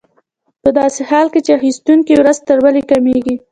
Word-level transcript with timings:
په 0.61 0.69
داسې 0.79 1.01
حال 1.09 1.27
کې 1.33 1.39
چې 1.45 1.51
اخیستونکي 1.59 2.13
ورځ 2.17 2.37
تر 2.47 2.57
بلې 2.63 2.81
کمېږي 2.91 3.35